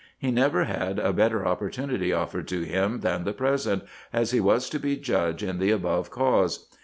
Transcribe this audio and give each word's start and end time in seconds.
He 0.17 0.31
never 0.31 0.63
had 0.63 0.97
a 0.97 1.13
better 1.13 1.45
opportunity 1.45 2.11
offered 2.11 2.47
to 2.47 2.61
him 2.63 3.01
than 3.01 3.23
the 3.23 3.33
present, 3.33 3.83
as 4.11 4.31
he 4.31 4.39
was 4.39 4.67
to 4.71 4.79
be 4.79 4.97
judge 4.97 5.43
in 5.43 5.59
the 5.59 5.69
above 5.69 6.09
cause. 6.09 6.65